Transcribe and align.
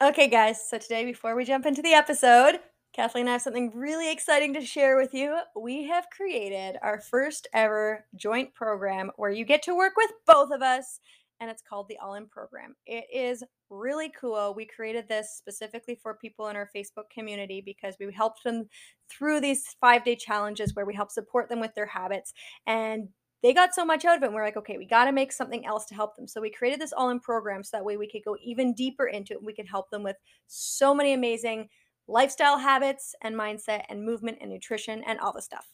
Okay, 0.00 0.28
guys, 0.28 0.60
so 0.64 0.78
today, 0.78 1.04
before 1.04 1.34
we 1.34 1.44
jump 1.44 1.66
into 1.66 1.82
the 1.82 1.92
episode, 1.92 2.60
Kathleen 2.94 3.22
and 3.22 3.30
I 3.30 3.32
have 3.32 3.42
something 3.42 3.72
really 3.74 4.12
exciting 4.12 4.54
to 4.54 4.64
share 4.64 4.96
with 4.96 5.12
you. 5.12 5.36
We 5.60 5.88
have 5.88 6.06
created 6.16 6.78
our 6.82 7.00
first 7.00 7.48
ever 7.52 8.06
joint 8.14 8.54
program 8.54 9.10
where 9.16 9.32
you 9.32 9.44
get 9.44 9.60
to 9.64 9.74
work 9.74 9.94
with 9.96 10.12
both 10.24 10.52
of 10.52 10.62
us, 10.62 11.00
and 11.40 11.50
it's 11.50 11.64
called 11.68 11.88
the 11.88 11.98
All 11.98 12.14
In 12.14 12.28
Program. 12.28 12.76
It 12.86 13.06
is 13.12 13.42
really 13.70 14.12
cool. 14.20 14.54
We 14.54 14.66
created 14.66 15.08
this 15.08 15.34
specifically 15.36 15.98
for 16.00 16.14
people 16.14 16.46
in 16.46 16.54
our 16.54 16.70
Facebook 16.76 17.10
community 17.12 17.60
because 17.60 17.96
we 17.98 18.12
helped 18.12 18.44
them 18.44 18.68
through 19.10 19.40
these 19.40 19.64
five 19.80 20.04
day 20.04 20.14
challenges 20.14 20.76
where 20.76 20.86
we 20.86 20.94
help 20.94 21.10
support 21.10 21.48
them 21.48 21.58
with 21.58 21.74
their 21.74 21.86
habits. 21.86 22.32
And 22.68 23.08
they 23.42 23.54
got 23.54 23.74
so 23.74 23.84
much 23.84 24.04
out 24.04 24.16
of 24.16 24.22
it. 24.22 24.26
And 24.26 24.34
we're 24.34 24.44
like, 24.44 24.56
okay, 24.56 24.78
we 24.78 24.86
got 24.86 25.04
to 25.04 25.12
make 25.12 25.32
something 25.32 25.64
else 25.64 25.86
to 25.86 25.94
help 25.94 26.16
them. 26.16 26.26
So 26.26 26.40
we 26.40 26.50
created 26.50 26.80
this 26.80 26.92
all 26.92 27.10
in 27.10 27.20
program 27.20 27.62
so 27.62 27.76
that 27.76 27.84
way 27.84 27.96
we 27.96 28.10
could 28.10 28.24
go 28.24 28.36
even 28.42 28.74
deeper 28.74 29.06
into 29.06 29.34
it. 29.34 29.42
We 29.42 29.54
could 29.54 29.68
help 29.68 29.90
them 29.90 30.02
with 30.02 30.16
so 30.46 30.94
many 30.94 31.12
amazing 31.12 31.68
lifestyle 32.08 32.58
habits 32.58 33.14
and 33.22 33.36
mindset 33.36 33.82
and 33.88 34.04
movement 34.04 34.38
and 34.40 34.50
nutrition 34.50 35.04
and 35.06 35.20
all 35.20 35.32
the 35.32 35.42
stuff. 35.42 35.66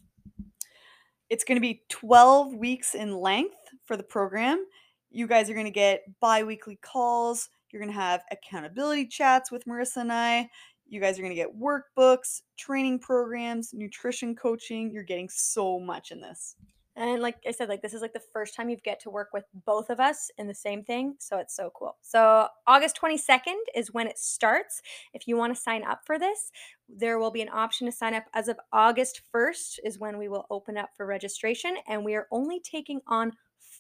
It's 1.30 1.44
going 1.44 1.56
to 1.56 1.60
be 1.60 1.82
12 1.88 2.54
weeks 2.54 2.94
in 2.94 3.16
length 3.16 3.56
for 3.86 3.96
the 3.96 4.02
program. 4.02 4.64
You 5.10 5.26
guys 5.26 5.48
are 5.48 5.54
going 5.54 5.64
to 5.64 5.70
get 5.70 6.02
bi 6.20 6.42
weekly 6.42 6.78
calls. 6.82 7.48
You're 7.70 7.80
going 7.80 7.92
to 7.92 7.98
have 7.98 8.22
accountability 8.30 9.06
chats 9.06 9.50
with 9.50 9.64
Marissa 9.64 9.98
and 9.98 10.12
I. 10.12 10.50
You 10.86 11.00
guys 11.00 11.18
are 11.18 11.22
going 11.22 11.34
to 11.34 11.40
get 11.40 11.58
workbooks, 11.58 12.42
training 12.58 12.98
programs, 12.98 13.72
nutrition 13.72 14.36
coaching. 14.36 14.90
You're 14.92 15.02
getting 15.02 15.28
so 15.30 15.80
much 15.80 16.10
in 16.10 16.20
this. 16.20 16.56
And 16.96 17.20
like 17.20 17.36
I 17.46 17.50
said, 17.50 17.68
like 17.68 17.82
this 17.82 17.94
is 17.94 18.02
like 18.02 18.12
the 18.12 18.22
first 18.32 18.55
time 18.55 18.68
you 18.68 18.77
get 18.77 19.00
to 19.00 19.10
work 19.10 19.30
with 19.32 19.44
both 19.66 19.90
of 19.90 19.98
us 19.98 20.30
in 20.38 20.46
the 20.46 20.55
same 20.55 20.84
thing. 20.84 21.16
So 21.18 21.38
it's 21.38 21.56
so 21.56 21.72
cool. 21.74 21.96
So 22.02 22.48
August 22.66 22.98
22nd 23.00 23.56
is 23.74 23.92
when 23.92 24.06
it 24.06 24.18
starts. 24.18 24.80
If 25.12 25.27
you 25.27 25.36
want 25.36 25.54
to 25.54 25.60
sign 25.60 25.83
up 25.83 26.02
for 26.06 26.18
this, 26.18 26.52
there 26.88 27.18
will 27.18 27.33
be 27.33 27.42
an 27.42 27.48
option 27.52 27.86
to 27.86 27.92
sign 27.92 28.14
up 28.14 28.24
as 28.33 28.48
of 28.48 28.58
August 28.72 29.22
1st 29.34 29.80
is 29.84 29.98
when 29.98 30.18
we 30.18 30.28
will 30.28 30.46
open 30.50 30.77
up 30.77 30.90
for 30.96 31.04
registration. 31.04 31.77
And 31.88 32.04
we 32.04 32.14
are 32.14 32.28
only 32.30 32.60
taking 32.60 33.00
on 33.08 33.33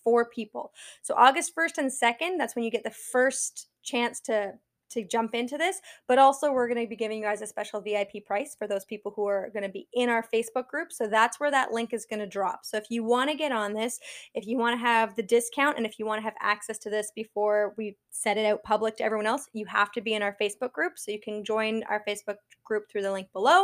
four 0.02 0.28
people. 0.28 0.72
So 1.02 1.14
August 1.16 1.54
1st 1.56 1.78
and 1.78 1.90
2nd, 1.90 2.38
that's 2.38 2.56
when 2.56 2.64
you 2.64 2.70
get 2.70 2.84
the 2.84 2.90
first 2.90 3.68
chance 3.82 4.20
to 4.22 4.54
to 4.90 5.04
jump 5.04 5.34
into 5.34 5.58
this, 5.58 5.80
but 6.06 6.18
also 6.18 6.52
we're 6.52 6.68
going 6.68 6.84
to 6.84 6.88
be 6.88 6.96
giving 6.96 7.18
you 7.18 7.24
guys 7.24 7.42
a 7.42 7.46
special 7.46 7.80
VIP 7.80 8.24
price 8.24 8.54
for 8.58 8.66
those 8.66 8.84
people 8.84 9.12
who 9.14 9.26
are 9.26 9.50
going 9.52 9.62
to 9.62 9.68
be 9.68 9.88
in 9.94 10.08
our 10.08 10.24
Facebook 10.32 10.68
group. 10.68 10.92
So 10.92 11.06
that's 11.06 11.40
where 11.40 11.50
that 11.50 11.72
link 11.72 11.92
is 11.92 12.06
going 12.06 12.20
to 12.20 12.26
drop. 12.26 12.60
So 12.64 12.76
if 12.76 12.90
you 12.90 13.04
want 13.04 13.30
to 13.30 13.36
get 13.36 13.52
on 13.52 13.72
this, 13.72 13.98
if 14.34 14.46
you 14.46 14.58
want 14.58 14.78
to 14.78 14.84
have 14.84 15.16
the 15.16 15.22
discount 15.22 15.76
and 15.76 15.86
if 15.86 15.98
you 15.98 16.06
want 16.06 16.18
to 16.18 16.24
have 16.24 16.34
access 16.40 16.78
to 16.78 16.90
this 16.90 17.12
before 17.14 17.74
we 17.76 17.96
set 18.10 18.36
it 18.36 18.46
out 18.46 18.62
public 18.62 18.96
to 18.96 19.04
everyone 19.04 19.26
else, 19.26 19.48
you 19.52 19.66
have 19.66 19.92
to 19.92 20.00
be 20.00 20.14
in 20.14 20.22
our 20.22 20.36
Facebook 20.40 20.72
group. 20.72 20.98
So 20.98 21.10
you 21.10 21.20
can 21.20 21.44
join 21.44 21.82
our 21.84 22.02
Facebook 22.06 22.36
group 22.64 22.84
through 22.90 23.02
the 23.02 23.12
link 23.12 23.28
below. 23.32 23.62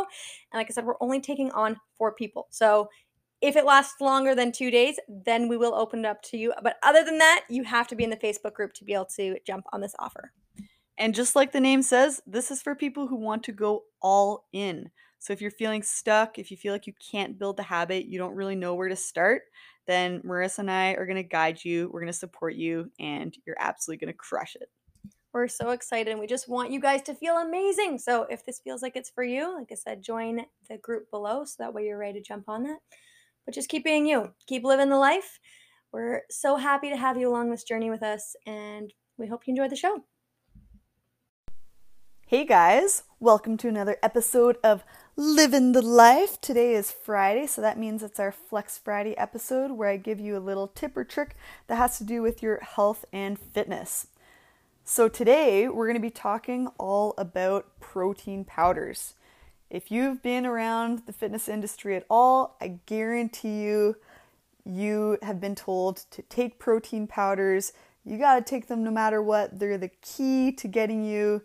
And 0.51 0.59
like 0.59 0.67
I 0.69 0.73
said, 0.73 0.85
we're 0.85 0.95
only 1.01 1.21
taking 1.21 1.51
on 1.51 1.77
four 1.97 2.13
people. 2.13 2.47
So 2.49 2.89
if 3.41 3.55
it 3.55 3.65
lasts 3.65 3.99
longer 3.99 4.35
than 4.35 4.51
two 4.51 4.69
days, 4.69 4.99
then 5.07 5.47
we 5.47 5.57
will 5.57 5.73
open 5.73 5.99
it 6.01 6.05
up 6.05 6.21
to 6.23 6.37
you. 6.37 6.53
But 6.61 6.77
other 6.83 7.03
than 7.03 7.17
that, 7.17 7.43
you 7.49 7.63
have 7.63 7.87
to 7.87 7.95
be 7.95 8.03
in 8.03 8.11
the 8.11 8.17
Facebook 8.17 8.53
group 8.53 8.73
to 8.73 8.85
be 8.85 8.93
able 8.93 9.05
to 9.17 9.37
jump 9.45 9.65
on 9.73 9.81
this 9.81 9.95
offer. 9.97 10.31
And 10.97 11.15
just 11.15 11.35
like 11.35 11.51
the 11.51 11.59
name 11.59 11.81
says, 11.81 12.21
this 12.27 12.51
is 12.51 12.61
for 12.61 12.75
people 12.75 13.07
who 13.07 13.15
want 13.15 13.43
to 13.43 13.51
go 13.51 13.83
all 14.01 14.45
in. 14.53 14.91
So 15.19 15.33
if 15.33 15.41
you're 15.41 15.51
feeling 15.51 15.83
stuck, 15.83 16.37
if 16.39 16.51
you 16.51 16.57
feel 16.57 16.73
like 16.73 16.87
you 16.87 16.93
can't 17.11 17.37
build 17.37 17.57
the 17.57 17.63
habit, 17.63 18.05
you 18.05 18.17
don't 18.17 18.35
really 18.35 18.55
know 18.55 18.75
where 18.75 18.89
to 18.89 18.95
start, 18.95 19.43
then 19.87 20.21
Marissa 20.21 20.59
and 20.59 20.71
I 20.71 20.91
are 20.93 21.05
going 21.05 21.15
to 21.15 21.23
guide 21.23 21.63
you. 21.63 21.89
We're 21.91 22.01
going 22.01 22.11
to 22.11 22.17
support 22.17 22.55
you, 22.55 22.91
and 22.99 23.35
you're 23.45 23.57
absolutely 23.59 24.05
going 24.05 24.13
to 24.13 24.17
crush 24.17 24.55
it. 24.55 24.69
We're 25.33 25.47
so 25.47 25.69
excited 25.69 26.11
and 26.11 26.19
we 26.19 26.27
just 26.27 26.49
want 26.49 26.71
you 26.71 26.81
guys 26.81 27.01
to 27.03 27.15
feel 27.15 27.37
amazing. 27.37 27.99
So 27.99 28.23
if 28.23 28.45
this 28.45 28.59
feels 28.59 28.81
like 28.81 28.97
it's 28.97 29.09
for 29.09 29.23
you, 29.23 29.55
like 29.57 29.71
I 29.71 29.75
said, 29.75 30.03
join 30.03 30.41
the 30.69 30.77
group 30.77 31.09
below 31.09 31.45
so 31.45 31.55
that 31.59 31.73
way 31.73 31.85
you're 31.85 31.97
ready 31.97 32.19
to 32.19 32.25
jump 32.25 32.49
on 32.49 32.63
that. 32.63 32.79
But 33.45 33.55
just 33.55 33.69
keep 33.69 33.85
being 33.85 34.05
you, 34.05 34.33
keep 34.45 34.65
living 34.65 34.89
the 34.89 34.97
life. 34.97 35.39
We're 35.93 36.23
so 36.29 36.57
happy 36.57 36.89
to 36.89 36.97
have 36.97 37.17
you 37.17 37.29
along 37.29 37.49
this 37.49 37.63
journey 37.63 37.89
with 37.89 38.03
us, 38.03 38.35
and 38.45 38.93
we 39.17 39.27
hope 39.27 39.43
you 39.45 39.51
enjoy 39.51 39.69
the 39.69 39.75
show. 39.75 40.03
Hey 42.31 42.45
guys, 42.45 43.03
welcome 43.19 43.57
to 43.57 43.67
another 43.67 43.97
episode 44.01 44.55
of 44.63 44.85
Living 45.17 45.73
the 45.73 45.81
Life. 45.81 46.39
Today 46.39 46.75
is 46.75 46.89
Friday, 46.89 47.45
so 47.45 47.59
that 47.59 47.77
means 47.77 48.01
it's 48.01 48.21
our 48.21 48.31
Flex 48.31 48.77
Friday 48.77 49.17
episode 49.17 49.71
where 49.71 49.89
I 49.89 49.97
give 49.97 50.17
you 50.17 50.37
a 50.37 50.39
little 50.39 50.69
tip 50.69 50.95
or 50.95 51.03
trick 51.03 51.35
that 51.67 51.75
has 51.75 51.97
to 51.97 52.05
do 52.05 52.21
with 52.21 52.41
your 52.41 52.61
health 52.61 53.03
and 53.11 53.37
fitness. 53.37 54.07
So 54.85 55.09
today 55.09 55.67
we're 55.67 55.87
going 55.87 55.97
to 55.97 55.99
be 55.99 56.09
talking 56.09 56.69
all 56.77 57.15
about 57.17 57.81
protein 57.81 58.45
powders. 58.45 59.15
If 59.69 59.91
you've 59.91 60.23
been 60.23 60.45
around 60.45 61.03
the 61.07 61.13
fitness 61.13 61.49
industry 61.49 61.97
at 61.97 62.05
all, 62.09 62.55
I 62.61 62.79
guarantee 62.85 63.61
you 63.61 63.97
you 64.63 65.17
have 65.21 65.41
been 65.41 65.55
told 65.55 66.05
to 66.11 66.21
take 66.21 66.59
protein 66.59 67.07
powders. 67.07 67.73
You 68.05 68.17
got 68.17 68.35
to 68.35 68.41
take 68.41 68.67
them 68.67 68.85
no 68.85 68.91
matter 68.91 69.21
what. 69.21 69.59
They're 69.59 69.77
the 69.77 69.91
key 70.01 70.53
to 70.53 70.69
getting 70.69 71.03
you 71.03 71.41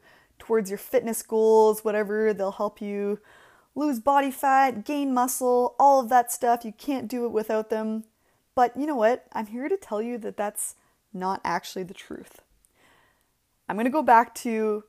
towards 0.46 0.70
your 0.70 0.78
fitness 0.78 1.22
goals, 1.22 1.84
whatever. 1.84 2.32
They'll 2.32 2.52
help 2.52 2.80
you 2.80 3.18
lose 3.74 3.98
body 3.98 4.30
fat, 4.30 4.84
gain 4.84 5.12
muscle, 5.12 5.74
all 5.78 6.00
of 6.00 6.08
that 6.08 6.30
stuff. 6.30 6.64
You 6.64 6.72
can't 6.72 7.08
do 7.08 7.24
it 7.24 7.32
without 7.32 7.68
them. 7.68 8.04
But 8.54 8.76
you 8.76 8.86
know 8.86 8.94
what? 8.94 9.26
I'm 9.32 9.46
here 9.46 9.68
to 9.68 9.76
tell 9.76 10.00
you 10.00 10.18
that 10.18 10.36
that's 10.36 10.76
not 11.12 11.40
actually 11.44 11.82
the 11.82 11.94
truth. 11.94 12.40
I'm 13.68 13.76
going 13.76 13.86
to 13.86 13.90
go 13.90 14.02
back 14.02 14.34
to 14.36 14.84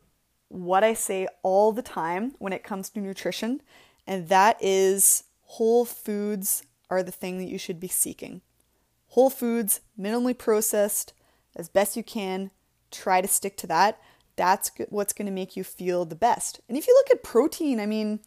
what 0.49 0.83
I 0.83 0.93
say 0.93 1.27
all 1.41 1.71
the 1.71 1.81
time 1.81 2.35
when 2.37 2.53
it 2.53 2.63
comes 2.63 2.89
to 2.91 2.99
nutrition, 2.99 3.61
and 4.05 4.29
that 4.29 4.57
is 4.61 5.23
whole 5.41 5.83
foods 5.83 6.63
are 6.89 7.03
the 7.03 7.11
thing 7.11 7.39
that 7.39 7.49
you 7.49 7.57
should 7.57 7.79
be 7.79 7.87
seeking. 7.87 8.41
Whole 9.07 9.29
foods, 9.29 9.81
minimally 9.99 10.37
processed, 10.37 11.13
as 11.55 11.67
best 11.67 11.97
you 11.97 12.03
can. 12.03 12.51
Try 12.91 13.19
to 13.19 13.27
stick 13.27 13.57
to 13.57 13.67
that 13.67 13.99
that's 14.37 14.71
what's 14.89 15.11
going 15.11 15.25
to 15.25 15.31
make 15.31 15.57
you 15.57 15.63
feel 15.63 16.05
the 16.05 16.15
best. 16.15 16.61
And 16.69 16.77
if 16.77 16.87
you 16.87 16.93
look 16.93 17.11
at 17.11 17.23
protein, 17.23 17.79
I 17.79 17.85
mean, 17.85 18.21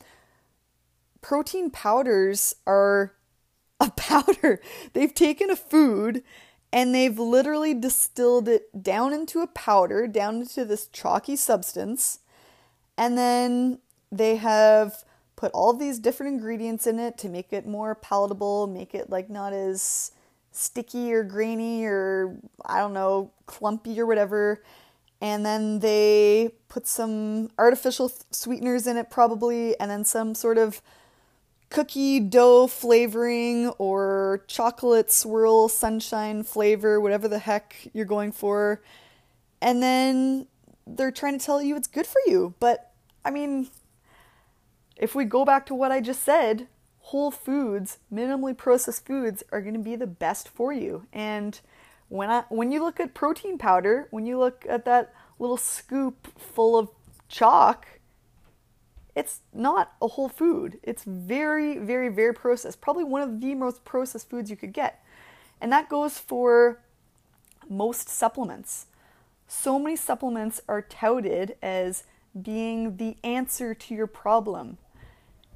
protein 1.22 1.70
powders 1.70 2.54
are 2.66 3.14
a 3.80 3.90
powder. 3.96 4.60
They've 4.92 5.14
taken 5.14 5.48
a 5.48 5.56
food 5.56 6.22
and 6.72 6.94
they've 6.94 7.18
literally 7.18 7.74
distilled 7.74 8.48
it 8.48 8.82
down 8.82 9.12
into 9.12 9.40
a 9.40 9.46
powder, 9.46 10.06
down 10.06 10.36
into 10.36 10.64
this 10.64 10.86
chalky 10.88 11.34
substance, 11.34 12.20
and 12.96 13.18
then 13.18 13.78
they 14.12 14.36
have 14.36 15.04
put 15.34 15.50
all 15.52 15.72
these 15.72 15.98
different 15.98 16.34
ingredients 16.34 16.86
in 16.86 16.98
it 16.98 17.16
to 17.18 17.28
make 17.28 17.52
it 17.52 17.66
more 17.66 17.94
palatable, 17.94 18.66
make 18.66 18.94
it 18.94 19.10
like 19.10 19.30
not 19.30 19.52
as 19.52 20.12
sticky 20.52 21.12
or 21.12 21.24
grainy 21.24 21.84
or 21.84 22.36
I 22.64 22.78
don't 22.78 22.92
know, 22.92 23.30
clumpy 23.46 24.00
or 24.00 24.06
whatever 24.06 24.62
and 25.20 25.44
then 25.44 25.80
they 25.80 26.52
put 26.68 26.86
some 26.86 27.50
artificial 27.58 28.10
sweeteners 28.30 28.86
in 28.86 28.96
it, 28.96 29.10
probably, 29.10 29.78
and 29.78 29.90
then 29.90 30.04
some 30.04 30.34
sort 30.34 30.58
of 30.58 30.80
cookie 31.68 32.20
dough 32.20 32.66
flavoring 32.66 33.68
or 33.78 34.44
chocolate 34.48 35.10
swirl 35.10 35.68
sunshine 35.68 36.42
flavor, 36.42 37.00
whatever 37.00 37.28
the 37.28 37.38
heck 37.38 37.88
you're 37.92 38.04
going 38.04 38.32
for. 38.32 38.82
And 39.62 39.82
then 39.82 40.46
they're 40.86 41.12
trying 41.12 41.38
to 41.38 41.44
tell 41.44 41.62
you 41.62 41.76
it's 41.76 41.86
good 41.86 42.06
for 42.06 42.20
you. 42.26 42.54
But 42.58 42.90
I 43.24 43.30
mean, 43.30 43.68
if 44.96 45.14
we 45.14 45.24
go 45.24 45.44
back 45.44 45.66
to 45.66 45.74
what 45.74 45.92
I 45.92 46.00
just 46.00 46.22
said, 46.22 46.66
whole 47.00 47.30
foods, 47.30 47.98
minimally 48.12 48.56
processed 48.56 49.06
foods 49.06 49.42
are 49.52 49.60
going 49.60 49.74
to 49.74 49.80
be 49.80 49.96
the 49.96 50.06
best 50.06 50.48
for 50.48 50.72
you. 50.72 51.06
And 51.12 51.60
when 52.10 52.28
I 52.28 52.44
when 52.48 52.70
you 52.72 52.82
look 52.82 53.00
at 53.00 53.14
protein 53.14 53.56
powder, 53.56 54.08
when 54.10 54.26
you 54.26 54.38
look 54.38 54.66
at 54.68 54.84
that 54.84 55.14
little 55.38 55.56
scoop 55.56 56.28
full 56.38 56.76
of 56.76 56.90
chalk, 57.28 57.86
it's 59.14 59.40
not 59.54 59.92
a 60.02 60.08
whole 60.08 60.28
food. 60.28 60.80
It's 60.82 61.04
very, 61.04 61.78
very, 61.78 62.08
very 62.08 62.34
processed. 62.34 62.80
Probably 62.80 63.04
one 63.04 63.22
of 63.22 63.40
the 63.40 63.54
most 63.54 63.84
processed 63.84 64.28
foods 64.28 64.50
you 64.50 64.56
could 64.56 64.72
get. 64.72 65.02
And 65.60 65.72
that 65.72 65.88
goes 65.88 66.18
for 66.18 66.80
most 67.68 68.08
supplements. 68.08 68.86
So 69.46 69.78
many 69.78 69.94
supplements 69.94 70.60
are 70.68 70.82
touted 70.82 71.56
as 71.62 72.04
being 72.40 72.96
the 72.96 73.16
answer 73.22 73.72
to 73.72 73.94
your 73.94 74.06
problem. 74.08 74.78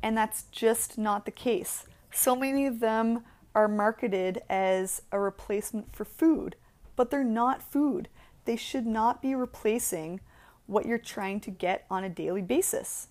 And 0.02 0.16
that's 0.16 0.44
just 0.52 0.98
not 0.98 1.24
the 1.24 1.30
case. 1.32 1.84
So 2.12 2.36
many 2.36 2.66
of 2.66 2.78
them 2.78 3.24
are 3.54 3.68
marketed 3.68 4.42
as 4.48 5.02
a 5.12 5.18
replacement 5.18 5.94
for 5.94 6.04
food, 6.04 6.56
but 6.96 7.10
they're 7.10 7.24
not 7.24 7.62
food. 7.62 8.08
They 8.44 8.56
should 8.56 8.86
not 8.86 9.22
be 9.22 9.34
replacing 9.34 10.20
what 10.66 10.86
you're 10.86 10.98
trying 10.98 11.40
to 11.40 11.50
get 11.50 11.86
on 11.90 12.04
a 12.04 12.08
daily 12.08 12.42
basis. 12.42 13.08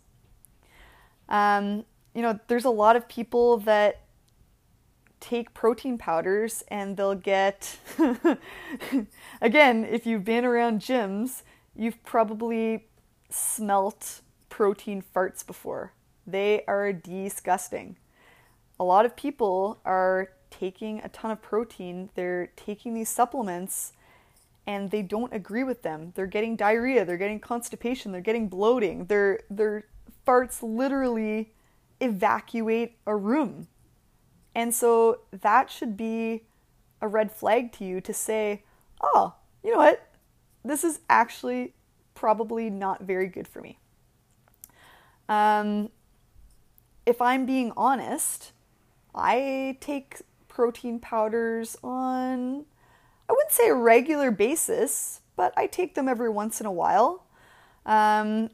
Um, 1.29 1.85
you 2.13 2.21
know, 2.21 2.39
there's 2.47 2.65
a 2.65 2.69
lot 2.69 2.95
of 2.95 3.07
people 3.07 3.57
that 3.59 4.01
take 5.19 5.53
protein 5.53 5.97
powders 5.97 6.63
and 6.67 6.97
they'll 6.97 7.15
get, 7.15 7.77
again, 9.41 9.85
if 9.85 10.05
you've 10.05 10.25
been 10.25 10.43
around 10.43 10.81
gyms, 10.81 11.43
you've 11.75 12.03
probably 12.03 12.87
smelt 13.29 14.21
protein 14.49 15.03
farts 15.15 15.45
before. 15.45 15.93
They 16.27 16.63
are 16.67 16.91
disgusting 16.91 17.97
a 18.79 18.83
lot 18.83 19.05
of 19.05 19.15
people 19.15 19.79
are 19.85 20.29
taking 20.49 20.99
a 20.99 21.09
ton 21.09 21.31
of 21.31 21.41
protein, 21.41 22.09
they're 22.15 22.51
taking 22.55 22.93
these 22.93 23.09
supplements 23.09 23.93
and 24.65 24.91
they 24.91 25.01
don't 25.01 25.33
agree 25.33 25.63
with 25.63 25.81
them. 25.81 26.13
They're 26.15 26.27
getting 26.27 26.55
diarrhea, 26.55 27.05
they're 27.05 27.17
getting 27.17 27.39
constipation, 27.39 28.11
they're 28.11 28.21
getting 28.21 28.47
bloating. 28.47 29.05
Their 29.05 29.41
their 29.49 29.85
farts 30.25 30.61
literally 30.61 31.51
evacuate 31.99 32.97
a 33.05 33.15
room. 33.15 33.67
And 34.55 34.73
so 34.73 35.21
that 35.31 35.69
should 35.69 35.97
be 35.97 36.43
a 37.01 37.07
red 37.07 37.31
flag 37.31 37.71
to 37.73 37.85
you 37.85 37.99
to 38.01 38.13
say, 38.13 38.63
"Oh, 39.01 39.35
you 39.63 39.71
know 39.71 39.79
what? 39.79 40.07
This 40.63 40.83
is 40.83 41.01
actually 41.09 41.73
probably 42.13 42.69
not 42.69 43.01
very 43.01 43.27
good 43.27 43.47
for 43.47 43.61
me." 43.61 43.79
Um, 45.27 45.89
if 47.05 47.21
I'm 47.21 47.45
being 47.45 47.73
honest, 47.75 48.53
I 49.15 49.77
take 49.79 50.21
protein 50.47 50.99
powders 50.99 51.77
on, 51.83 52.65
I 53.29 53.33
wouldn't 53.33 53.51
say 53.51 53.69
a 53.69 53.75
regular 53.75 54.31
basis, 54.31 55.21
but 55.35 55.53
I 55.57 55.67
take 55.67 55.95
them 55.95 56.07
every 56.07 56.29
once 56.29 56.59
in 56.59 56.65
a 56.65 56.71
while. 56.71 57.25
Um, 57.85 58.49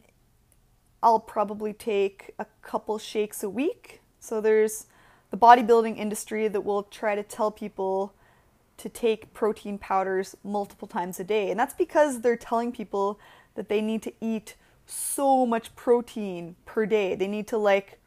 I'll 1.02 1.20
probably 1.20 1.74
take 1.74 2.34
a 2.40 2.46
couple 2.62 2.98
shakes 2.98 3.44
a 3.44 3.50
week. 3.50 4.02
So 4.20 4.42
there's 4.42 4.88
the 5.32 5.38
bodybuilding 5.38 5.98
industry 5.98 6.48
that 6.48 6.62
will 6.62 6.84
try 6.84 7.16
to 7.16 7.24
tell 7.24 7.52
people 7.52 8.14
to 8.78 8.90
take 8.90 9.34
protein 9.34 9.78
powders 9.78 10.36
multiple 10.44 10.88
times 10.88 11.20
a 11.20 11.24
day. 11.24 11.52
And 11.52 11.60
that's 11.60 11.74
because 11.74 12.22
they're 12.22 12.38
telling 12.38 12.72
people 12.72 13.20
that 13.56 13.70
they 13.70 13.82
need 13.82 14.02
to 14.04 14.14
eat 14.22 14.56
so 14.86 15.46
much 15.46 15.76
protein 15.76 16.56
per 16.66 16.86
day. 16.86 17.16
They 17.16 17.28
need 17.28 17.48
to 17.50 17.58
like 17.58 18.00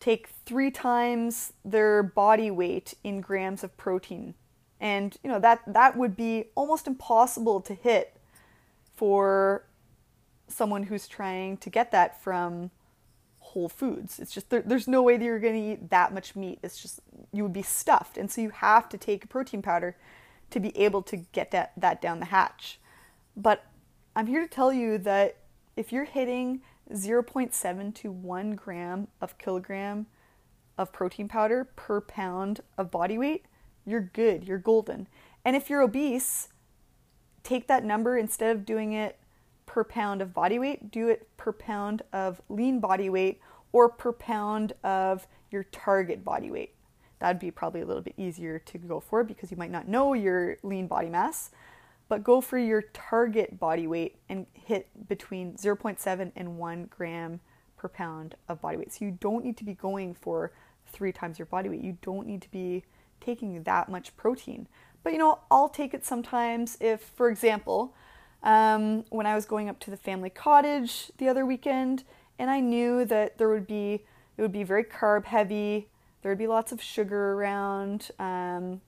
take 0.00 0.28
three 0.46 0.70
times 0.70 1.52
their 1.64 2.02
body 2.02 2.50
weight 2.50 2.94
in 3.02 3.20
grams 3.20 3.64
of 3.64 3.76
protein. 3.76 4.34
And 4.80 5.16
you 5.22 5.30
know 5.30 5.40
that 5.40 5.60
that 5.66 5.96
would 5.96 6.16
be 6.16 6.46
almost 6.54 6.86
impossible 6.86 7.60
to 7.62 7.74
hit 7.74 8.16
for 8.94 9.64
someone 10.46 10.84
who's 10.84 11.08
trying 11.08 11.56
to 11.58 11.70
get 11.70 11.90
that 11.92 12.22
from 12.22 12.70
whole 13.40 13.68
foods. 13.68 14.18
It's 14.18 14.32
just 14.32 14.50
there, 14.50 14.62
there's 14.62 14.88
no 14.88 15.02
way 15.02 15.16
that 15.16 15.24
you're 15.24 15.38
going 15.38 15.54
to 15.54 15.72
eat 15.72 15.90
that 15.90 16.12
much 16.12 16.36
meat. 16.36 16.58
It's 16.62 16.80
just 16.80 17.00
you 17.32 17.42
would 17.42 17.52
be 17.52 17.62
stuffed, 17.62 18.18
and 18.18 18.30
so 18.30 18.40
you 18.40 18.50
have 18.50 18.88
to 18.90 18.98
take 18.98 19.24
a 19.24 19.28
protein 19.28 19.62
powder 19.62 19.96
to 20.50 20.60
be 20.60 20.76
able 20.76 21.02
to 21.02 21.16
get 21.16 21.50
that, 21.50 21.72
that 21.76 22.00
down 22.00 22.20
the 22.20 22.26
hatch. 22.26 22.78
But 23.36 23.64
I'm 24.14 24.26
here 24.26 24.42
to 24.42 24.48
tell 24.48 24.72
you 24.72 24.98
that 24.98 25.36
if 25.76 25.92
you're 25.92 26.04
hitting 26.04 26.62
0.7 26.92 27.94
to 27.94 28.10
1 28.10 28.50
gram 28.52 29.08
of 29.20 29.38
kilogram 29.38 30.06
of 30.76 30.92
protein 30.92 31.28
powder 31.28 31.64
per 31.64 32.00
pound 32.00 32.60
of 32.76 32.90
body 32.90 33.18
weight, 33.18 33.46
you're 33.84 34.00
good, 34.00 34.44
you're 34.44 34.58
golden. 34.58 35.08
And 35.44 35.56
if 35.56 35.68
you're 35.68 35.82
obese, 35.82 36.48
take 37.42 37.66
that 37.66 37.84
number 37.84 38.16
instead 38.16 38.54
of 38.54 38.64
doing 38.64 38.92
it 38.92 39.18
per 39.66 39.84
pound 39.84 40.22
of 40.22 40.32
body 40.32 40.58
weight, 40.58 40.90
do 40.90 41.08
it 41.08 41.28
per 41.36 41.52
pound 41.52 42.02
of 42.12 42.40
lean 42.48 42.80
body 42.80 43.10
weight 43.10 43.40
or 43.72 43.88
per 43.88 44.12
pound 44.12 44.72
of 44.82 45.26
your 45.50 45.64
target 45.64 46.24
body 46.24 46.50
weight. 46.50 46.74
That'd 47.18 47.40
be 47.40 47.50
probably 47.50 47.80
a 47.80 47.86
little 47.86 48.02
bit 48.02 48.14
easier 48.16 48.58
to 48.60 48.78
go 48.78 49.00
for 49.00 49.24
because 49.24 49.50
you 49.50 49.56
might 49.56 49.70
not 49.70 49.88
know 49.88 50.14
your 50.14 50.56
lean 50.62 50.86
body 50.86 51.08
mass 51.08 51.50
but 52.08 52.24
go 52.24 52.40
for 52.40 52.58
your 52.58 52.82
target 52.92 53.58
body 53.58 53.86
weight 53.86 54.16
and 54.28 54.46
hit 54.52 54.88
between 55.08 55.54
0.7 55.54 56.32
and 56.34 56.58
1 56.58 56.88
gram 56.90 57.40
per 57.76 57.88
pound 57.88 58.34
of 58.48 58.60
body 58.60 58.76
weight. 58.76 58.92
So 58.92 59.04
you 59.04 59.16
don't 59.20 59.44
need 59.44 59.56
to 59.58 59.64
be 59.64 59.74
going 59.74 60.14
for 60.14 60.52
three 60.86 61.12
times 61.12 61.38
your 61.38 61.46
body 61.46 61.68
weight. 61.68 61.82
You 61.82 61.98
don't 62.02 62.26
need 62.26 62.42
to 62.42 62.50
be 62.50 62.84
taking 63.20 63.62
that 63.62 63.88
much 63.88 64.16
protein. 64.16 64.66
But 65.02 65.12
you 65.12 65.18
know, 65.18 65.40
I'll 65.50 65.68
take 65.68 65.94
it 65.94 66.04
sometimes 66.04 66.76
if, 66.80 67.00
for 67.00 67.28
example, 67.28 67.94
um, 68.42 69.04
when 69.10 69.26
I 69.26 69.34
was 69.34 69.44
going 69.44 69.68
up 69.68 69.78
to 69.80 69.90
the 69.90 69.96
family 69.96 70.30
cottage 70.30 71.10
the 71.18 71.28
other 71.28 71.44
weekend, 71.44 72.04
and 72.38 72.50
I 72.50 72.60
knew 72.60 73.04
that 73.04 73.38
there 73.38 73.48
would 73.48 73.66
be 73.66 74.04
it 74.36 74.42
would 74.42 74.52
be 74.52 74.62
very 74.62 74.84
carb 74.84 75.24
heavy. 75.24 75.88
There 76.22 76.30
would 76.30 76.38
be 76.38 76.46
lots 76.46 76.70
of 76.70 76.80
sugar 76.80 77.32
around, 77.32 78.10
um, 78.18 78.80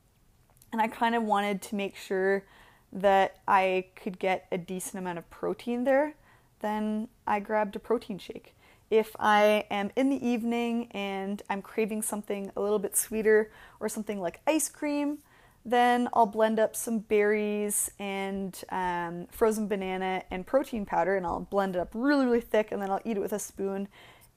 and 0.72 0.80
I 0.80 0.86
kind 0.86 1.14
of 1.14 1.24
wanted 1.24 1.60
to 1.62 1.74
make 1.74 1.96
sure 1.96 2.44
that 2.92 3.38
I 3.46 3.86
could 3.94 4.18
get 4.18 4.46
a 4.50 4.58
decent 4.58 4.96
amount 4.98 5.18
of 5.18 5.28
protein 5.30 5.84
there, 5.84 6.14
then 6.60 7.08
I 7.26 7.40
grabbed 7.40 7.76
a 7.76 7.78
protein 7.78 8.18
shake. 8.18 8.54
If 8.90 9.14
I 9.20 9.66
am 9.70 9.90
in 9.94 10.10
the 10.10 10.26
evening 10.26 10.88
and 10.90 11.42
I'm 11.48 11.62
craving 11.62 12.02
something 12.02 12.50
a 12.56 12.60
little 12.60 12.80
bit 12.80 12.96
sweeter 12.96 13.50
or 13.78 13.88
something 13.88 14.20
like 14.20 14.40
ice 14.46 14.68
cream, 14.68 15.18
then 15.64 16.08
I'll 16.12 16.26
blend 16.26 16.58
up 16.58 16.74
some 16.74 17.00
berries 17.00 17.90
and 17.98 18.58
um, 18.70 19.26
frozen 19.30 19.68
banana 19.68 20.24
and 20.30 20.46
protein 20.46 20.86
powder 20.86 21.16
and 21.16 21.24
I'll 21.24 21.40
blend 21.40 21.76
it 21.76 21.78
up 21.78 21.90
really, 21.94 22.24
really 22.24 22.40
thick 22.40 22.72
and 22.72 22.82
then 22.82 22.90
I'll 22.90 23.02
eat 23.04 23.16
it 23.16 23.20
with 23.20 23.32
a 23.32 23.38
spoon 23.38 23.86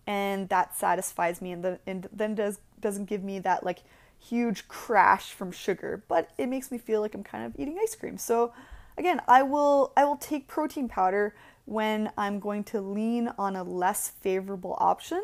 and 0.05 0.49
that 0.49 0.75
satisfies 0.75 1.41
me 1.41 1.53
and, 1.53 1.63
the, 1.63 1.79
and 1.87 2.07
then 2.11 2.35
does, 2.35 2.59
doesn't 2.79 3.05
give 3.05 3.23
me 3.23 3.39
that 3.39 3.63
like 3.63 3.79
huge 4.19 4.67
crash 4.67 5.31
from 5.31 5.51
sugar, 5.51 6.03
but 6.07 6.29
it 6.37 6.47
makes 6.47 6.71
me 6.71 6.77
feel 6.77 7.01
like 7.01 7.13
I'm 7.13 7.23
kind 7.23 7.45
of 7.45 7.53
eating 7.59 7.77
ice 7.81 7.95
cream. 7.95 8.17
So 8.17 8.53
again, 8.97 9.21
I 9.27 9.43
will 9.43 9.93
I 9.95 10.05
will 10.05 10.17
take 10.17 10.47
protein 10.47 10.87
powder 10.87 11.35
when 11.65 12.11
I'm 12.17 12.39
going 12.39 12.63
to 12.65 12.81
lean 12.81 13.29
on 13.37 13.55
a 13.55 13.63
less 13.63 14.09
favorable 14.09 14.75
option, 14.79 15.23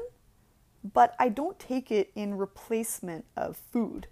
but 0.84 1.16
I 1.20 1.30
don't 1.30 1.60
take 1.60 1.92
it 1.92 2.12
in 2.16 2.36
replacement 2.36 3.26
of 3.36 3.58
food. 3.58 4.08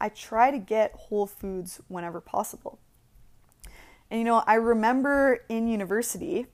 I 0.00 0.08
try 0.08 0.50
to 0.50 0.58
get 0.58 0.92
whole 0.94 1.26
foods 1.26 1.80
whenever 1.88 2.20
possible. 2.20 2.78
And 4.10 4.18
you 4.18 4.24
know, 4.24 4.42
I 4.46 4.54
remember 4.54 5.44
in 5.48 5.68
university 5.68 6.46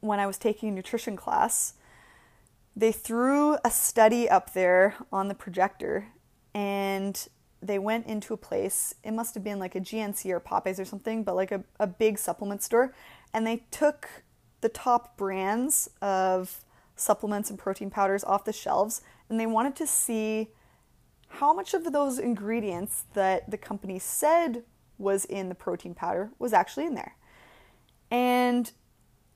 when 0.00 0.18
I 0.18 0.26
was 0.26 0.36
taking 0.36 0.68
a 0.68 0.72
nutrition 0.72 1.16
class, 1.16 1.74
they 2.82 2.90
threw 2.90 3.56
a 3.64 3.70
study 3.70 4.28
up 4.28 4.54
there 4.54 4.96
on 5.12 5.28
the 5.28 5.34
projector 5.34 6.08
and 6.52 7.28
they 7.62 7.78
went 7.78 8.06
into 8.06 8.34
a 8.34 8.36
place 8.36 8.92
it 9.04 9.12
must 9.12 9.34
have 9.34 9.44
been 9.44 9.60
like 9.60 9.76
a 9.76 9.80
gnc 9.80 10.28
or 10.28 10.40
popeyes 10.40 10.80
or 10.80 10.84
something 10.84 11.22
but 11.22 11.36
like 11.36 11.52
a, 11.52 11.62
a 11.78 11.86
big 11.86 12.18
supplement 12.18 12.60
store 12.60 12.92
and 13.32 13.46
they 13.46 13.64
took 13.70 14.24
the 14.62 14.68
top 14.68 15.16
brands 15.16 15.88
of 16.00 16.64
supplements 16.96 17.50
and 17.50 17.58
protein 17.58 17.88
powders 17.88 18.24
off 18.24 18.44
the 18.44 18.52
shelves 18.52 19.02
and 19.28 19.38
they 19.38 19.46
wanted 19.46 19.76
to 19.76 19.86
see 19.86 20.48
how 21.28 21.54
much 21.54 21.74
of 21.74 21.92
those 21.92 22.18
ingredients 22.18 23.04
that 23.14 23.50
the 23.50 23.56
company 23.56 23.98
said 23.98 24.64
was 24.98 25.24
in 25.24 25.48
the 25.48 25.54
protein 25.54 25.94
powder 25.94 26.30
was 26.38 26.52
actually 26.52 26.84
in 26.84 26.94
there. 26.94 27.16
And 28.10 28.70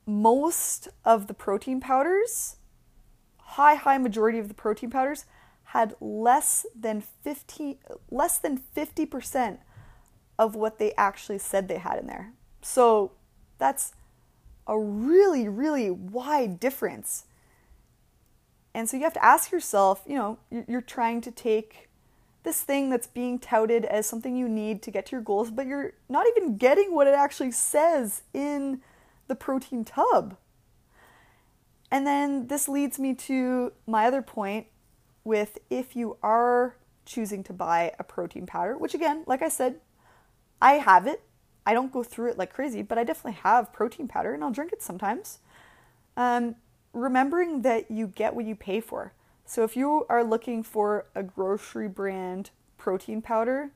most 0.06 0.88
of 1.04 1.26
the 1.26 1.34
protein 1.34 1.80
powders, 1.80 2.56
high, 3.50 3.74
high 3.74 3.98
majority 3.98 4.38
of 4.38 4.48
the 4.48 4.54
protein 4.54 4.90
powders, 4.90 5.24
had 5.70 5.94
less 6.00 6.64
than 6.78 7.00
50 7.00 7.78
less 8.10 8.38
than 8.38 8.60
50% 8.76 9.58
of 10.38 10.54
what 10.54 10.78
they 10.78 10.92
actually 10.96 11.38
said 11.38 11.66
they 11.66 11.78
had 11.78 11.98
in 11.98 12.06
there. 12.06 12.32
So 12.62 13.12
that's 13.58 13.94
a 14.66 14.78
really, 14.78 15.48
really 15.48 15.90
wide 15.90 16.60
difference. 16.60 17.24
And 18.74 18.88
so 18.88 18.96
you 18.96 19.04
have 19.04 19.14
to 19.14 19.24
ask 19.24 19.50
yourself, 19.50 20.02
you 20.06 20.16
know, 20.16 20.38
you're 20.68 20.82
trying 20.82 21.20
to 21.22 21.30
take 21.30 21.88
this 22.42 22.62
thing 22.62 22.90
that's 22.90 23.06
being 23.06 23.38
touted 23.38 23.84
as 23.84 24.06
something 24.06 24.36
you 24.36 24.48
need 24.48 24.82
to 24.82 24.90
get 24.90 25.06
to 25.06 25.12
your 25.12 25.20
goals, 25.20 25.50
but 25.50 25.66
you're 25.66 25.94
not 26.08 26.26
even 26.28 26.56
getting 26.56 26.94
what 26.94 27.06
it 27.06 27.14
actually 27.14 27.50
says 27.50 28.22
in 28.34 28.82
the 29.28 29.34
protein 29.34 29.84
tub. 29.84 30.36
And 31.90 32.06
then 32.06 32.48
this 32.48 32.68
leads 32.68 32.98
me 32.98 33.14
to 33.14 33.72
my 33.86 34.06
other 34.06 34.22
point 34.22 34.66
with 35.24 35.58
if 35.70 35.94
you 35.94 36.16
are 36.22 36.76
choosing 37.04 37.44
to 37.44 37.52
buy 37.52 37.92
a 37.98 38.04
protein 38.04 38.46
powder, 38.46 38.76
which 38.76 38.94
again, 38.94 39.22
like 39.26 39.42
I 39.42 39.48
said, 39.48 39.76
I 40.60 40.74
have 40.74 41.06
it. 41.06 41.22
I 41.64 41.74
don't 41.74 41.92
go 41.92 42.02
through 42.02 42.30
it 42.30 42.38
like 42.38 42.52
crazy, 42.52 42.82
but 42.82 42.98
I 42.98 43.04
definitely 43.04 43.40
have 43.42 43.72
protein 43.72 44.08
powder 44.08 44.34
and 44.34 44.42
I'll 44.42 44.50
drink 44.50 44.72
it 44.72 44.82
sometimes. 44.82 45.38
Um, 46.16 46.56
remembering 46.92 47.62
that 47.62 47.90
you 47.90 48.06
get 48.06 48.34
what 48.34 48.44
you 48.44 48.54
pay 48.54 48.80
for. 48.80 49.12
So 49.44 49.64
if 49.64 49.76
you 49.76 50.06
are 50.08 50.24
looking 50.24 50.62
for 50.62 51.06
a 51.14 51.22
grocery 51.22 51.88
brand 51.88 52.50
protein 52.78 53.22
powder 53.22 53.70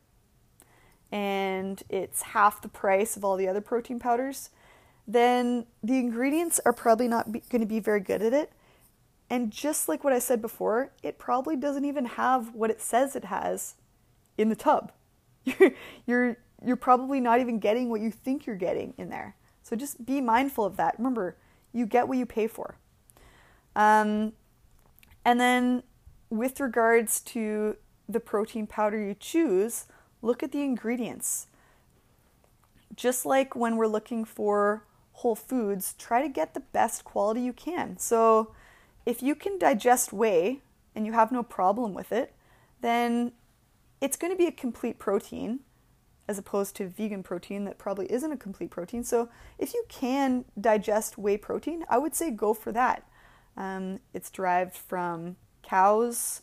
and 1.12 1.82
it's 1.88 2.22
half 2.22 2.62
the 2.62 2.68
price 2.68 3.16
of 3.16 3.24
all 3.24 3.36
the 3.36 3.48
other 3.48 3.60
protein 3.60 3.98
powders, 3.98 4.50
then 5.12 5.66
the 5.82 5.98
ingredients 5.98 6.60
are 6.64 6.72
probably 6.72 7.08
not 7.08 7.30
going 7.32 7.60
to 7.60 7.66
be 7.66 7.80
very 7.80 8.00
good 8.00 8.22
at 8.22 8.32
it. 8.32 8.52
And 9.28 9.50
just 9.50 9.88
like 9.88 10.02
what 10.02 10.12
I 10.12 10.18
said 10.18 10.42
before, 10.42 10.90
it 11.02 11.18
probably 11.18 11.56
doesn't 11.56 11.84
even 11.84 12.04
have 12.04 12.54
what 12.54 12.70
it 12.70 12.80
says 12.80 13.14
it 13.14 13.24
has 13.24 13.74
in 14.36 14.48
the 14.48 14.56
tub. 14.56 14.92
You're, 15.44 15.72
you're, 16.06 16.36
you're 16.62 16.76
probably 16.76 17.18
not 17.18 17.40
even 17.40 17.58
getting 17.58 17.88
what 17.88 18.02
you 18.02 18.10
think 18.10 18.44
you're 18.44 18.56
getting 18.56 18.92
in 18.98 19.08
there. 19.08 19.36
So 19.62 19.74
just 19.74 20.04
be 20.04 20.20
mindful 20.20 20.66
of 20.66 20.76
that. 20.76 20.96
Remember, 20.98 21.36
you 21.72 21.86
get 21.86 22.08
what 22.08 22.18
you 22.18 22.26
pay 22.26 22.46
for. 22.46 22.76
Um, 23.74 24.34
and 25.24 25.40
then 25.40 25.82
with 26.28 26.60
regards 26.60 27.20
to 27.20 27.76
the 28.06 28.20
protein 28.20 28.66
powder 28.66 28.98
you 28.98 29.14
choose, 29.18 29.86
look 30.20 30.42
at 30.42 30.52
the 30.52 30.62
ingredients. 30.62 31.46
Just 32.94 33.24
like 33.24 33.56
when 33.56 33.76
we're 33.76 33.86
looking 33.86 34.26
for 34.26 34.84
whole 35.12 35.34
foods, 35.34 35.94
try 35.98 36.22
to 36.22 36.28
get 36.28 36.54
the 36.54 36.60
best 36.60 37.04
quality 37.04 37.40
you 37.40 37.52
can. 37.52 37.98
So 37.98 38.52
if 39.04 39.22
you 39.22 39.34
can 39.34 39.58
digest 39.58 40.12
whey 40.12 40.60
and 40.94 41.06
you 41.06 41.12
have 41.12 41.32
no 41.32 41.42
problem 41.42 41.94
with 41.94 42.12
it, 42.12 42.34
then 42.80 43.32
it's 44.00 44.16
going 44.16 44.32
to 44.32 44.38
be 44.38 44.46
a 44.46 44.52
complete 44.52 44.98
protein 44.98 45.60
as 46.28 46.38
opposed 46.38 46.76
to 46.76 46.86
vegan 46.86 47.22
protein 47.24 47.64
that 47.64 47.76
probably 47.76 48.10
isn't 48.10 48.30
a 48.30 48.36
complete 48.36 48.70
protein. 48.70 49.02
So 49.02 49.28
if 49.58 49.74
you 49.74 49.84
can 49.88 50.44
digest 50.58 51.18
whey 51.18 51.36
protein, 51.36 51.84
I 51.88 51.98
would 51.98 52.14
say 52.14 52.30
go 52.30 52.54
for 52.54 52.70
that. 52.72 53.04
Um, 53.56 53.98
it's 54.14 54.30
derived 54.30 54.76
from 54.76 55.36
cows. 55.62 56.42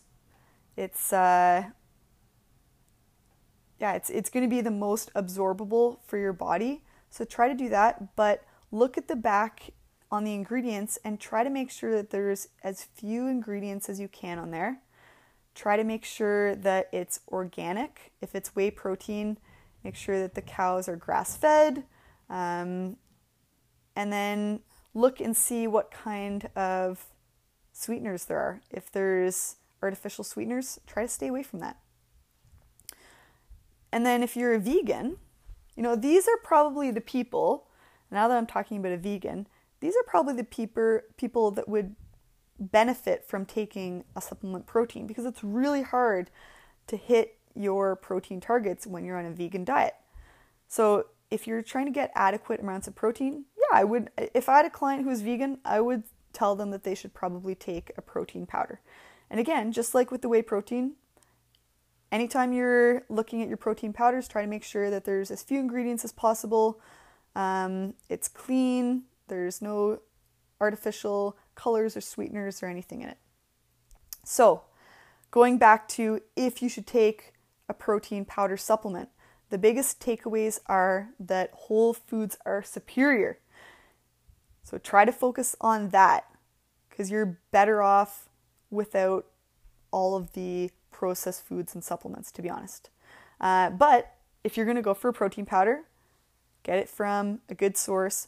It's 0.75 1.13
uh, 1.13 1.67
yeah, 3.79 3.93
it's 3.93 4.09
it's 4.09 4.29
going 4.29 4.43
to 4.43 4.50
be 4.50 4.62
the 4.62 4.71
most 4.71 5.12
absorbable 5.13 6.00
for 6.05 6.17
your 6.17 6.33
body. 6.33 6.83
So 7.09 7.24
try 7.24 7.47
to 7.47 7.55
do 7.55 7.69
that, 7.69 8.15
but 8.15 8.43
look 8.71 8.97
at 8.97 9.07
the 9.07 9.15
back 9.15 9.71
on 10.12 10.24
the 10.24 10.33
ingredients 10.33 10.97
and 11.03 11.19
try 11.19 11.43
to 11.43 11.50
make 11.50 11.69
sure 11.69 11.93
that 11.95 12.09
there's 12.09 12.47
as 12.63 12.83
few 12.83 13.27
ingredients 13.27 13.89
as 13.89 14.00
you 14.00 14.07
can 14.07 14.39
on 14.39 14.51
there. 14.51 14.81
Try 15.53 15.75
to 15.75 15.83
make 15.83 16.05
sure 16.05 16.55
that 16.55 16.88
it's 16.91 17.19
organic. 17.29 18.12
If 18.21 18.36
it's 18.36 18.55
whey 18.55 18.71
protein, 18.71 19.38
make 19.83 19.95
sure 19.95 20.19
that 20.19 20.36
the 20.36 20.41
cows 20.41 20.88
are 20.88 20.95
grass 20.95 21.36
fed. 21.36 21.83
Um, 22.29 22.97
and 23.95 24.13
then 24.13 24.62
look 24.93 25.19
and 25.19 25.36
see 25.36 25.67
what 25.67 25.91
kind 25.91 26.50
of 26.55 27.07
sweeteners 27.74 28.25
there 28.25 28.39
are. 28.39 28.62
If 28.69 28.91
there's 28.91 29.57
artificial 29.81 30.24
sweeteners, 30.24 30.79
try 30.88 31.03
to 31.03 31.09
stay 31.09 31.27
away 31.27 31.43
from 31.43 31.59
that. 31.59 31.77
And 33.91 34.05
then 34.05 34.24
if 34.24 34.36
you're 34.36 34.53
a 34.53 34.59
vegan, 34.59 35.17
you 35.75 35.83
know, 35.83 35.95
these 35.95 36.27
are 36.27 36.38
probably 36.43 36.91
the 36.91 37.01
people, 37.01 37.66
now 38.11 38.27
that 38.27 38.37
I'm 38.37 38.47
talking 38.47 38.77
about 38.77 38.91
a 38.91 38.97
vegan, 38.97 39.47
these 39.79 39.95
are 39.95 40.03
probably 40.07 40.33
the 40.33 40.43
people 40.43 41.01
people 41.17 41.51
that 41.51 41.67
would 41.67 41.95
benefit 42.59 43.23
from 43.25 43.45
taking 43.45 44.03
a 44.15 44.21
supplement 44.21 44.65
protein 44.65 45.05
because 45.05 45.25
it's 45.25 45.43
really 45.43 45.83
hard 45.83 46.31
to 46.87 46.97
hit 46.97 47.37
your 47.53 47.95
protein 47.95 48.39
targets 48.39 48.87
when 48.87 49.05
you're 49.05 49.17
on 49.17 49.25
a 49.25 49.31
vegan 49.31 49.63
diet. 49.63 49.95
So, 50.67 51.07
if 51.29 51.45
you're 51.45 51.61
trying 51.61 51.85
to 51.85 51.91
get 51.91 52.11
adequate 52.15 52.61
amounts 52.61 52.87
of 52.87 52.95
protein, 52.95 53.45
yeah, 53.57 53.79
I 53.79 53.83
would 53.83 54.09
if 54.17 54.47
I 54.49 54.57
had 54.57 54.65
a 54.65 54.69
client 54.69 55.03
who 55.03 55.09
was 55.09 55.21
vegan, 55.21 55.59
I 55.65 55.81
would 55.81 56.03
tell 56.33 56.55
them 56.55 56.71
that 56.71 56.83
they 56.83 56.95
should 56.95 57.13
probably 57.13 57.55
take 57.55 57.91
a 57.97 58.01
protein 58.01 58.45
powder. 58.45 58.79
And 59.29 59.39
again, 59.39 59.71
just 59.71 59.93
like 59.93 60.11
with 60.11 60.21
the 60.21 60.29
whey 60.29 60.41
protein, 60.41 60.93
anytime 62.11 62.53
you're 62.53 63.03
looking 63.09 63.41
at 63.41 63.47
your 63.47 63.57
protein 63.57 63.91
powders, 63.91 64.27
try 64.27 64.41
to 64.41 64.47
make 64.47 64.63
sure 64.63 64.89
that 64.89 65.03
there's 65.03 65.31
as 65.31 65.43
few 65.43 65.59
ingredients 65.59 66.05
as 66.05 66.11
possible. 66.11 66.79
Um, 67.38 67.94
it's 68.10 68.27
clean, 68.27 69.03
there's 69.27 69.62
no 69.62 70.00
artificial 70.60 71.38
colors 71.53 71.96
or 71.96 72.01
sweeteners 72.01 72.63
or 72.63 72.65
anything 72.65 73.01
in 73.01 73.10
it. 73.10 73.20
So, 74.24 74.63
going 75.29 75.60
back 75.60 75.88
to 75.89 76.22
if 76.36 76.63
you 76.63 76.67
should 76.67 76.88
take 76.88 77.34
a 77.70 77.75
protein 77.75 78.25
powder 78.25 78.58
supplement, 78.58 79.10
the 79.51 79.60
biggest 79.60 80.00
takeaways 80.00 80.60
are 80.65 81.10
that 81.20 81.51
whole 81.53 81.94
foods 81.94 82.38
are 82.44 82.63
superior. 82.63 83.38
So, 84.63 84.79
try 84.79 85.06
to 85.06 85.12
focus 85.12 85.56
on 85.62 85.89
that 85.89 86.25
because 86.89 87.12
you're 87.12 87.38
better 87.51 87.84
off 87.84 88.29
without 88.72 89.27
all 89.91 90.15
of 90.15 90.34
the 90.34 90.72
processed 90.89 91.46
foods 91.46 91.75
and 91.75 91.84
supplements, 91.84 92.32
to 92.32 92.41
be 92.41 92.50
honest. 92.50 92.89
Uh, 93.39 93.70
but 93.70 94.15
if 94.44 94.58
you're 94.58 94.65
going 94.65 94.75
to 94.75 94.82
go 94.82 94.96
for 94.96 95.10
a 95.10 95.13
protein 95.13 95.46
powder, 95.46 95.84
get 96.67 96.77
it 96.77 96.89
from 96.89 97.39
a 97.50 97.55
good 97.55 97.77
source, 97.77 98.27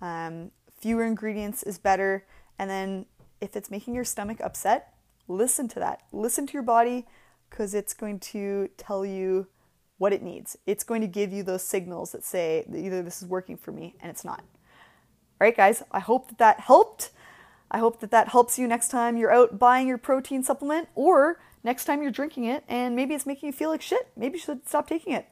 um, 0.00 0.50
fewer 0.78 1.04
ingredients 1.04 1.62
is 1.62 1.78
better. 1.78 2.26
And 2.58 2.68
then 2.68 3.06
if 3.40 3.56
it's 3.56 3.70
making 3.70 3.94
your 3.94 4.04
stomach 4.04 4.38
upset, 4.40 4.94
listen 5.26 5.66
to 5.68 5.80
that. 5.80 6.02
Listen 6.12 6.46
to 6.46 6.52
your 6.52 6.62
body 6.62 7.06
because 7.48 7.74
it's 7.74 7.94
going 7.94 8.20
to 8.20 8.68
tell 8.76 9.04
you 9.04 9.46
what 9.96 10.12
it 10.12 10.22
needs. 10.22 10.58
It's 10.66 10.84
going 10.84 11.00
to 11.00 11.06
give 11.06 11.32
you 11.32 11.42
those 11.42 11.62
signals 11.62 12.12
that 12.12 12.22
say 12.22 12.64
that 12.68 12.78
either 12.78 13.02
this 13.02 13.22
is 13.22 13.28
working 13.28 13.56
for 13.56 13.72
me 13.72 13.94
and 14.00 14.10
it's 14.10 14.24
not. 14.24 14.40
All 14.40 15.46
right, 15.46 15.56
guys, 15.56 15.82
I 15.90 16.00
hope 16.00 16.28
that 16.28 16.38
that 16.38 16.60
helped. 16.60 17.10
I 17.70 17.78
hope 17.78 18.00
that 18.00 18.10
that 18.10 18.28
helps 18.28 18.58
you 18.58 18.68
next 18.68 18.88
time 18.88 19.16
you're 19.16 19.32
out 19.32 19.58
buying 19.58 19.88
your 19.88 19.98
protein 19.98 20.42
supplement 20.42 20.88
or 20.94 21.40
next 21.64 21.86
time 21.86 22.02
you're 22.02 22.10
drinking 22.10 22.44
it 22.44 22.62
and 22.68 22.94
maybe 22.94 23.14
it's 23.14 23.26
making 23.26 23.46
you 23.46 23.52
feel 23.54 23.70
like 23.70 23.80
shit. 23.80 24.08
Maybe 24.16 24.36
you 24.36 24.44
should 24.44 24.68
stop 24.68 24.86
taking 24.86 25.14
it. 25.14 25.26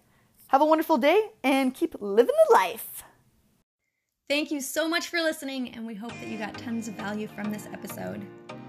Have 0.53 0.61
a 0.61 0.67
wonderful 0.67 0.99
day 0.99 1.31
and 1.43 1.73
keep 1.73 1.95
living 1.99 2.35
the 2.47 2.55
life. 2.55 3.05
Thank 4.29 4.51
you 4.51 4.61
so 4.61 4.87
much 4.87 5.09
for 5.09 5.19
listening, 5.19 5.71
and 5.75 5.87
we 5.87 5.95
hope 5.95 6.13
that 6.21 6.29
you 6.29 6.37
got 6.37 6.59
tons 6.59 6.89
of 6.89 6.95
value 6.95 7.27
from 7.27 7.51
this 7.51 7.67
episode. 7.73 8.21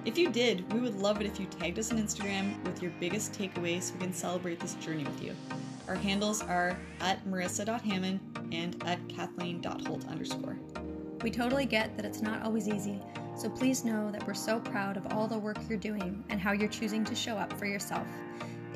If 0.05 0.17
you 0.17 0.29
did, 0.29 0.71
we 0.71 0.79
would 0.79 0.95
love 0.95 1.19
it 1.19 1.27
if 1.27 1.41
you 1.41 1.45
tagged 1.45 1.77
us 1.77 1.91
on 1.91 1.97
Instagram 1.97 2.63
with 2.63 2.81
your 2.81 2.93
biggest 3.01 3.33
takeaways 3.33 3.83
so 3.83 3.95
we 3.95 3.99
can 3.99 4.13
celebrate 4.13 4.61
this 4.61 4.75
journey 4.75 5.03
with 5.03 5.21
you. 5.21 5.35
Our 5.89 5.95
handles 5.95 6.41
are 6.41 6.79
at 7.01 7.21
marissa.hamon 7.25 8.21
and 8.53 8.81
at 8.85 9.05
kathleen.holt 9.09 10.07
underscore. 10.07 10.57
We 11.21 11.31
totally 11.31 11.65
get 11.65 11.97
that 11.97 12.05
it's 12.05 12.21
not 12.21 12.43
always 12.43 12.69
easy, 12.69 13.01
so 13.35 13.49
please 13.49 13.83
know 13.83 14.09
that 14.09 14.25
we're 14.25 14.35
so 14.35 14.61
proud 14.61 14.95
of 14.95 15.05
all 15.11 15.27
the 15.27 15.37
work 15.37 15.57
you're 15.67 15.77
doing 15.77 16.23
and 16.29 16.39
how 16.39 16.53
you're 16.53 16.69
choosing 16.69 17.03
to 17.03 17.13
show 17.13 17.35
up 17.35 17.51
for 17.59 17.65
yourself. 17.65 18.07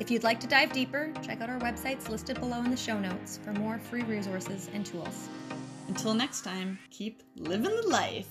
If 0.00 0.12
you'd 0.12 0.22
like 0.22 0.38
to 0.40 0.46
dive 0.46 0.72
deeper, 0.72 1.12
check 1.22 1.40
out 1.40 1.50
our 1.50 1.58
websites 1.58 2.08
listed 2.08 2.38
below 2.38 2.58
in 2.58 2.70
the 2.70 2.76
show 2.76 2.98
notes 3.00 3.40
for 3.42 3.52
more 3.52 3.80
free 3.80 4.02
resources 4.02 4.70
and 4.72 4.86
tools. 4.86 5.28
Until 5.88 6.14
next 6.14 6.42
time, 6.42 6.78
keep 6.90 7.24
living 7.36 7.74
the 7.74 7.88
life. 7.88 8.28